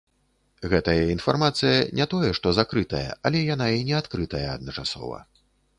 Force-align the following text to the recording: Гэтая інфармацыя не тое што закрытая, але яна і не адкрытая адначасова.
Гэтая 0.71 1.03
інфармацыя 1.15 1.77
не 1.99 2.09
тое 2.15 2.31
што 2.41 2.55
закрытая, 2.59 3.05
але 3.27 3.47
яна 3.53 3.67
і 3.79 3.89
не 3.93 3.99
адкрытая 4.03 4.45
адначасова. 4.57 5.19